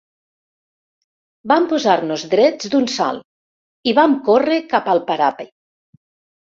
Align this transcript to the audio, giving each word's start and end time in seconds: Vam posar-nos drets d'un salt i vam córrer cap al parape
Vam 1.51 1.67
posar-nos 1.75 2.25
drets 2.33 2.73
d'un 2.73 2.89
salt 2.97 3.89
i 3.91 3.97
vam 4.03 4.19
córrer 4.31 4.61
cap 4.77 4.93
al 4.99 5.07
parape 5.15 5.51